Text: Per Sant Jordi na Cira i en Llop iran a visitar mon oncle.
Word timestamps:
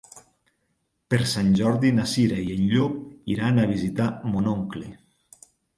Per 1.13 1.19
Sant 1.33 1.51
Jordi 1.61 1.91
na 1.99 2.07
Cira 2.15 2.41
i 2.47 2.49
en 2.57 2.67
Llop 2.73 2.99
iran 3.37 3.61
a 3.67 3.71
visitar 3.77 4.13
mon 4.35 4.55
oncle. 4.59 4.91